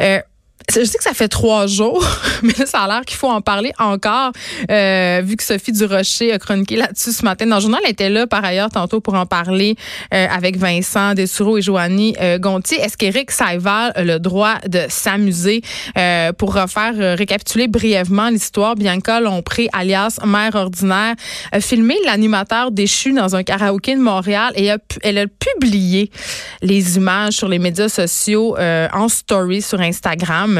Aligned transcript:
Euh, 0.00 0.22
je 0.70 0.84
sais 0.84 0.98
que 0.98 1.04
ça 1.04 1.14
fait 1.14 1.28
trois 1.28 1.66
jours, 1.66 2.04
mais 2.42 2.54
ça 2.66 2.80
a 2.80 2.88
l'air 2.88 3.04
qu'il 3.04 3.16
faut 3.16 3.28
en 3.28 3.40
parler 3.40 3.72
encore, 3.78 4.32
euh, 4.70 5.22
vu 5.24 5.36
que 5.36 5.42
Sophie 5.42 5.72
Durocher 5.72 6.32
a 6.32 6.38
chroniqué 6.38 6.76
là-dessus 6.76 7.12
ce 7.12 7.24
matin 7.24 7.46
dans 7.46 7.56
le 7.56 7.62
journal. 7.62 7.80
Elle 7.84 7.92
était 7.92 8.10
là 8.10 8.26
par 8.26 8.44
ailleurs 8.44 8.70
tantôt 8.70 9.00
pour 9.00 9.14
en 9.14 9.26
parler 9.26 9.76
euh, 10.14 10.26
avec 10.30 10.56
Vincent 10.56 11.14
Dessureau 11.14 11.58
et 11.58 11.62
Joanie 11.62 12.14
euh, 12.20 12.38
Gontier. 12.38 12.80
Est-ce 12.80 12.96
qu'Éric 12.96 13.30
Saival 13.30 13.92
a 13.94 14.04
le 14.04 14.18
droit 14.18 14.56
de 14.66 14.80
s'amuser? 14.88 15.62
Euh, 15.98 16.32
pour 16.32 16.54
refaire 16.54 16.94
euh, 16.96 17.14
récapituler 17.14 17.68
brièvement 17.68 18.28
l'histoire, 18.28 18.74
Bianca 18.76 19.20
Lompré, 19.20 19.68
alias 19.72 20.18
Mère 20.24 20.54
Ordinaire, 20.54 21.14
a 21.50 21.60
filmé 21.60 21.96
l'animateur 22.06 22.70
déchu 22.70 23.12
dans 23.12 23.36
un 23.36 23.42
karaoké 23.42 23.94
de 23.94 24.00
Montréal 24.00 24.52
et 24.56 24.70
elle 25.02 25.18
a 25.18 25.26
publié 25.26 26.10
les 26.62 26.96
images 26.96 27.34
sur 27.34 27.48
les 27.48 27.58
médias 27.58 27.88
sociaux 27.88 28.56
en 28.58 29.08
story 29.08 29.62
sur 29.62 29.80
Instagram. 29.80 30.51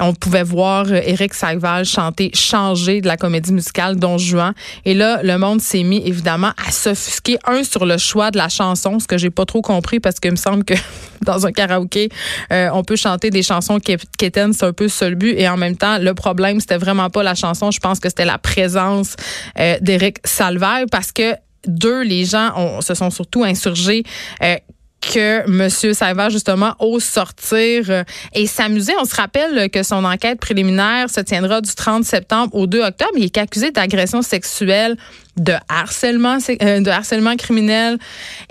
On 0.00 0.14
pouvait 0.14 0.42
voir 0.42 0.92
Eric 0.92 1.34
Saïval 1.34 1.84
chanter 1.84 2.30
Changer 2.34 3.00
de 3.00 3.06
la 3.06 3.16
comédie 3.16 3.52
musicale 3.52 3.96
Don 3.96 4.18
Juan. 4.18 4.54
Et 4.84 4.94
là, 4.94 5.20
le 5.22 5.36
monde 5.38 5.60
s'est 5.60 5.82
mis 5.82 6.02
évidemment 6.06 6.52
à 6.66 6.70
s'offusquer. 6.70 7.38
Un, 7.46 7.64
sur 7.64 7.86
le 7.86 7.98
choix 7.98 8.30
de 8.30 8.38
la 8.38 8.48
chanson, 8.48 8.98
ce 8.98 9.06
que 9.06 9.18
j'ai 9.18 9.30
pas 9.30 9.44
trop 9.44 9.62
compris 9.62 10.00
parce 10.00 10.20
qu'il 10.20 10.30
me 10.30 10.36
semble 10.36 10.64
que 10.64 10.74
dans 11.22 11.46
un 11.46 11.52
karaoké, 11.52 12.08
euh, 12.52 12.68
on 12.72 12.84
peut 12.84 12.96
chanter 12.96 13.30
des 13.30 13.42
chansons 13.42 13.78
quétaines, 14.18 14.52
c'est 14.52 14.66
un 14.66 14.72
peu 14.72 14.88
but. 15.14 15.34
Et 15.38 15.48
en 15.48 15.56
même 15.56 15.76
temps, 15.76 15.98
le 15.98 16.14
problème, 16.14 16.60
c'était 16.60 16.78
vraiment 16.78 17.10
pas 17.10 17.22
la 17.22 17.34
chanson. 17.34 17.70
Je 17.70 17.80
pense 17.80 18.00
que 18.00 18.08
c'était 18.08 18.24
la 18.24 18.38
présence 18.38 19.16
euh, 19.58 19.76
d'Éric 19.80 20.18
Salvaire 20.24 20.84
parce 20.90 21.12
que 21.12 21.34
deux, 21.66 22.02
les 22.02 22.24
gens 22.24 22.80
se 22.80 22.94
sont 22.94 23.10
surtout 23.10 23.44
insurgés 23.44 24.04
euh, 24.42 24.56
que 25.12 25.44
M. 25.46 25.68
Sauvage, 25.68 26.32
justement, 26.32 26.74
ose 26.78 27.04
sortir 27.04 27.84
euh, 27.88 28.04
et 28.34 28.46
s'amuser. 28.46 28.92
On 29.00 29.04
se 29.04 29.14
rappelle 29.14 29.70
que 29.70 29.82
son 29.82 30.04
enquête 30.04 30.40
préliminaire 30.40 31.10
se 31.10 31.20
tiendra 31.20 31.60
du 31.60 31.74
30 31.74 32.04
septembre 32.04 32.54
au 32.54 32.66
2 32.66 32.82
octobre. 32.82 33.12
Il 33.16 33.24
est 33.24 33.38
accusé 33.38 33.70
d'agression 33.70 34.22
sexuelle 34.22 34.96
de 35.36 35.54
harcèlement, 35.68 36.38
euh, 36.62 36.80
de 36.80 36.90
harcèlement 36.90 37.34
criminel 37.34 37.98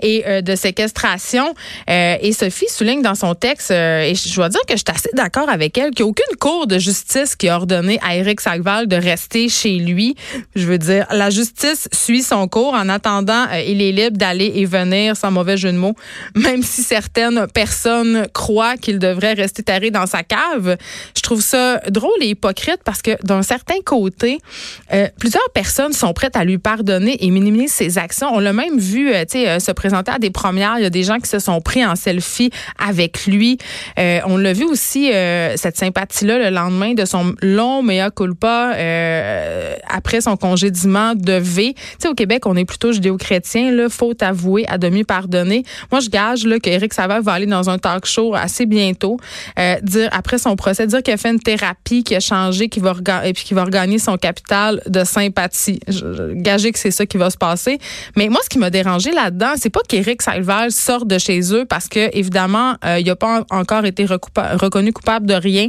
et 0.00 0.22
euh, 0.26 0.42
de 0.42 0.54
séquestration. 0.54 1.54
Et 1.88 2.32
Sophie 2.32 2.68
souligne 2.68 3.00
dans 3.00 3.14
son 3.14 3.34
texte, 3.34 3.70
et 3.70 4.12
je 4.14 4.34
dois 4.34 4.50
dire 4.50 4.60
que 4.68 4.74
je 4.74 4.82
suis 4.86 4.94
assez 4.94 5.08
d'accord 5.14 5.48
avec 5.48 5.78
elle, 5.78 5.92
qu'il 5.92 6.04
n'y 6.04 6.08
a 6.08 6.10
aucune 6.10 6.36
cour 6.38 6.66
de 6.66 6.78
justice 6.78 7.36
qui 7.36 7.48
a 7.48 7.56
ordonné 7.56 7.98
à 8.06 8.16
Eric 8.16 8.40
Sagval 8.40 8.86
de 8.86 8.96
rester 8.96 9.48
chez 9.48 9.76
lui. 9.76 10.14
Je 10.54 10.66
veux 10.66 10.76
dire, 10.76 11.06
la 11.10 11.30
justice 11.30 11.88
suit 11.92 12.22
son 12.22 12.48
cours. 12.48 12.74
En 12.74 12.90
attendant, 12.90 13.46
il 13.66 13.80
est 13.80 13.92
libre 13.92 14.18
d'aller 14.18 14.52
et 14.56 14.66
venir 14.66 15.16
sans 15.16 15.30
mauvais 15.30 15.56
jeu 15.56 15.72
de 15.72 15.78
mots, 15.78 15.94
même 16.44 16.62
si 16.62 16.82
certaines 16.82 17.46
personnes 17.48 18.26
croient 18.32 18.76
qu'il 18.76 18.98
devrait 18.98 19.34
rester 19.34 19.62
taré 19.62 19.90
dans 19.90 20.06
sa 20.06 20.22
cave. 20.22 20.76
Je 21.16 21.22
trouve 21.22 21.40
ça 21.40 21.78
drôle 21.88 22.10
et 22.20 22.28
hypocrite 22.28 22.80
parce 22.84 23.02
que 23.02 23.12
d'un 23.24 23.42
certain 23.42 23.80
côté, 23.84 24.38
plusieurs 25.18 25.50
personnes 25.54 25.92
sont 25.92 26.12
prêtes 26.12 26.36
à 26.36 26.44
lui 26.44 26.58
pardonner 26.58 27.24
et 27.24 27.30
minimiser 27.30 27.68
ses 27.68 27.98
actions. 27.98 28.28
On 28.32 28.38
l'a 28.38 28.52
même 28.52 28.78
vu 28.78 29.12
euh, 29.12 29.24
euh, 29.34 29.58
se 29.58 29.72
présenter 29.72 30.10
à 30.10 30.18
des 30.18 30.30
premières. 30.30 30.78
Il 30.78 30.82
y 30.82 30.86
a 30.86 30.90
des 30.90 31.02
gens 31.02 31.18
qui 31.18 31.28
se 31.28 31.38
sont 31.38 31.60
pris 31.60 31.84
en 31.84 31.96
selfie 31.96 32.50
avec 32.78 33.26
lui. 33.26 33.58
Euh, 33.98 34.20
on 34.26 34.36
l'a 34.36 34.52
vu 34.52 34.64
aussi, 34.64 35.10
cette 35.56 35.76
sympathie-là, 35.76 36.38
le 36.38 36.54
lendemain 36.54 36.94
de 36.94 37.04
son 37.04 37.34
long 37.42 37.82
mea 37.82 38.10
culpa 38.10 38.74
après 39.88 40.20
son 40.20 40.36
congédiement 40.36 41.14
de 41.14 41.32
V. 41.32 41.74
Tu 41.74 41.82
sais, 41.98 42.08
au 42.08 42.14
Québec, 42.14 42.46
on 42.46 42.56
est 42.56 42.64
plutôt 42.64 42.92
judéo-chrétien. 42.92 43.70
Là, 43.72 43.88
faut 43.88 44.14
avouer, 44.20 44.64
à 44.68 44.78
demi 44.78 45.04
pardonner. 45.04 45.64
Moi, 45.90 46.00
je 46.00 46.08
là, 46.44 46.58
qu'Éric 46.58 46.92
Savard 46.92 47.22
va 47.22 47.32
aller 47.32 47.46
dans 47.46 47.70
un 47.70 47.78
talk 47.78 48.06
show 48.06 48.34
assez 48.34 48.66
bientôt, 48.66 49.18
dire 49.82 50.08
après 50.12 50.38
son 50.38 50.56
procès, 50.56 50.86
dire 50.86 51.02
qu'il 51.02 51.14
a 51.14 51.16
fait 51.16 51.30
une 51.30 51.40
thérapie, 51.40 52.02
qu'il 52.02 52.16
a 52.16 52.20
changé, 52.20 52.68
qu'il 52.68 52.82
va, 52.82 52.94
et 53.24 53.32
puis 53.32 53.44
qu'il 53.44 53.54
va 53.54 53.64
regagner 53.64 53.98
son 53.98 54.16
capital 54.16 54.82
de 54.86 55.04
sympathie. 55.04 55.80
Je, 55.88 56.32
gage 56.34 56.64
que 56.72 56.78
c'est 56.78 56.90
ça 56.90 57.06
qui 57.06 57.16
va 57.16 57.30
se 57.30 57.36
passer. 57.36 57.78
Mais 58.16 58.28
moi, 58.28 58.40
ce 58.44 58.48
qui 58.48 58.58
m'a 58.58 58.70
dérangé 58.70 59.12
là-dedans, 59.12 59.54
c'est 59.56 59.70
pas 59.70 59.80
qu'Éric 59.86 60.22
Salval 60.22 60.70
sorte 60.70 61.06
de 61.06 61.18
chez 61.18 61.52
eux 61.52 61.64
parce 61.64 61.88
que, 61.88 62.16
évidemment, 62.16 62.74
euh, 62.84 62.98
il 62.98 63.06
n'a 63.06 63.16
pas 63.16 63.44
encore 63.50 63.84
été 63.84 64.06
reconnu 64.06 64.92
coupable 64.92 65.26
de 65.26 65.34
rien 65.34 65.66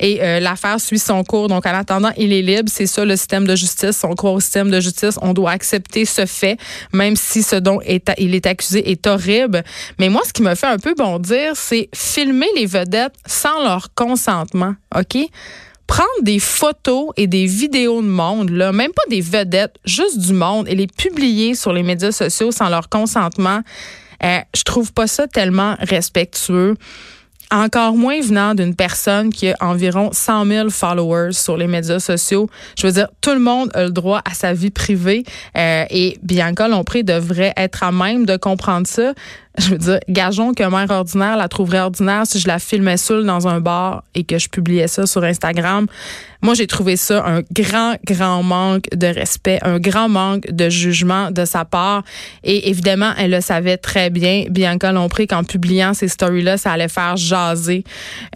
et 0.00 0.22
euh, 0.22 0.40
l'affaire 0.40 0.80
suit 0.80 0.98
son 0.98 1.22
cours. 1.24 1.48
Donc, 1.48 1.66
en 1.66 1.74
attendant, 1.74 2.10
il 2.16 2.32
est 2.32 2.42
libre. 2.42 2.68
C'est 2.72 2.86
ça 2.86 3.04
le 3.04 3.16
système 3.16 3.46
de 3.46 3.56
justice. 3.56 4.02
On 4.04 4.14
croit 4.14 4.32
au 4.32 4.40
système 4.40 4.70
de 4.70 4.80
justice. 4.80 5.18
On 5.22 5.32
doit 5.32 5.50
accepter 5.50 6.04
ce 6.04 6.26
fait, 6.26 6.58
même 6.92 7.16
si 7.16 7.42
ce 7.42 7.56
dont 7.56 7.80
il 8.18 8.34
est 8.34 8.46
accusé 8.46 8.90
est 8.90 9.06
horrible. 9.06 9.62
Mais 10.04 10.10
moi, 10.10 10.20
ce 10.26 10.34
qui 10.34 10.42
me 10.42 10.54
fait 10.54 10.66
un 10.66 10.76
peu 10.76 10.92
bondir, 10.92 11.52
c'est 11.54 11.88
filmer 11.94 12.48
les 12.56 12.66
vedettes 12.66 13.14
sans 13.24 13.64
leur 13.64 13.94
consentement. 13.94 14.74
OK? 14.94 15.16
prendre 15.86 16.22
des 16.22 16.40
photos 16.40 17.08
et 17.16 17.26
des 17.26 17.46
vidéos 17.46 18.02
de 18.02 18.06
monde, 18.06 18.50
là, 18.50 18.70
même 18.72 18.90
pas 18.92 19.02
des 19.08 19.22
vedettes, 19.22 19.76
juste 19.86 20.18
du 20.18 20.34
monde, 20.34 20.68
et 20.68 20.74
les 20.74 20.86
publier 20.86 21.54
sur 21.54 21.72
les 21.72 21.82
médias 21.82 22.12
sociaux 22.12 22.50
sans 22.52 22.68
leur 22.68 22.90
consentement, 22.90 23.60
euh, 24.22 24.38
je 24.54 24.62
trouve 24.62 24.92
pas 24.92 25.06
ça 25.06 25.26
tellement 25.26 25.76
respectueux. 25.80 26.74
Encore 27.50 27.94
moins 27.94 28.20
venant 28.20 28.54
d'une 28.54 28.74
personne 28.74 29.30
qui 29.30 29.48
a 29.48 29.56
environ 29.60 30.10
100 30.12 30.46
000 30.46 30.70
followers 30.70 31.32
sur 31.32 31.56
les 31.56 31.66
médias 31.66 32.00
sociaux. 32.00 32.48
Je 32.78 32.86
veux 32.86 32.92
dire, 32.92 33.08
tout 33.20 33.32
le 33.32 33.38
monde 33.38 33.70
a 33.74 33.84
le 33.84 33.90
droit 33.90 34.22
à 34.24 34.34
sa 34.34 34.54
vie 34.54 34.70
privée 34.70 35.24
euh, 35.56 35.84
et 35.90 36.18
Bianca 36.22 36.68
Lompré 36.68 37.02
devrait 37.02 37.52
être 37.56 37.82
à 37.82 37.92
même 37.92 38.26
de 38.26 38.36
comprendre 38.36 38.86
ça. 38.86 39.12
Je 39.56 39.70
veux 39.70 39.78
dire, 39.78 40.00
gageons 40.08 40.52
que 40.52 40.64
mère 40.64 40.90
ordinaire 40.90 41.36
la 41.36 41.48
trouverait 41.48 41.80
ordinaire 41.80 42.26
si 42.26 42.40
je 42.40 42.48
la 42.48 42.58
filmais 42.58 42.96
seule 42.96 43.24
dans 43.24 43.46
un 43.46 43.60
bar 43.60 44.02
et 44.16 44.24
que 44.24 44.36
je 44.36 44.48
publiais 44.48 44.88
ça 44.88 45.06
sur 45.06 45.22
Instagram. 45.22 45.86
Moi, 46.42 46.54
j'ai 46.54 46.66
trouvé 46.66 46.96
ça 46.96 47.24
un 47.24 47.42
grand, 47.52 47.94
grand 48.04 48.42
manque 48.42 48.88
de 48.92 49.06
respect, 49.06 49.60
un 49.62 49.78
grand 49.78 50.08
manque 50.08 50.50
de 50.50 50.68
jugement 50.68 51.30
de 51.30 51.44
sa 51.44 51.64
part. 51.64 52.02
Et 52.42 52.68
évidemment, 52.68 53.12
elle 53.16 53.30
le 53.30 53.40
savait 53.40 53.76
très 53.76 54.10
bien, 54.10 54.46
Bianca 54.50 54.90
Lompré, 54.90 55.28
qu'en 55.28 55.44
publiant 55.44 55.94
ces 55.94 56.08
stories-là, 56.08 56.58
ça 56.58 56.72
allait 56.72 56.88
faire 56.88 57.16
jaser. 57.16 57.84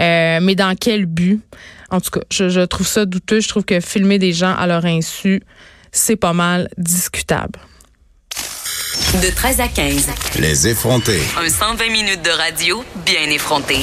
Euh, 0.00 0.38
mais 0.40 0.54
dans 0.54 0.76
quel 0.76 1.06
but? 1.06 1.42
En 1.90 2.00
tout 2.00 2.10
cas, 2.10 2.20
je, 2.30 2.48
je 2.48 2.60
trouve 2.60 2.86
ça 2.86 3.06
douteux. 3.06 3.40
Je 3.40 3.48
trouve 3.48 3.64
que 3.64 3.80
filmer 3.80 4.20
des 4.20 4.32
gens 4.32 4.54
à 4.54 4.68
leur 4.68 4.84
insu, 4.84 5.42
c'est 5.90 6.16
pas 6.16 6.32
mal 6.32 6.68
discutable. 6.78 7.58
De 9.14 9.30
13 9.30 9.60
à 9.60 9.68
15. 9.68 10.06
Les 10.38 10.68
effrontés. 10.68 11.22
Un 11.38 11.48
120 11.48 11.90
minutes 11.90 12.22
de 12.22 12.30
radio 12.30 12.84
bien 13.06 13.30
effronté. 13.30 13.78